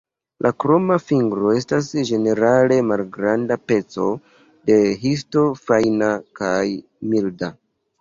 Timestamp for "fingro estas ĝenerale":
1.09-2.79